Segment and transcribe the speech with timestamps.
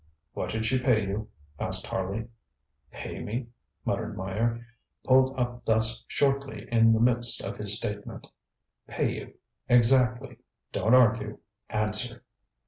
[0.35, 1.17] ŌĆØ ŌĆ£What did she pay you?
[1.59, 2.27] ŌĆØ asked Harley.
[2.91, 3.35] ŌĆ£Pay me?
[3.41, 3.47] ŌĆØ
[3.85, 4.65] muttered Meyer,
[5.03, 8.25] pulled up thus shortly in the midst of his statement.
[8.89, 9.33] ŌĆ£Pay you.
[9.69, 10.39] Exactly.
[10.71, 11.37] Don't argue;
[11.69, 12.23] answer.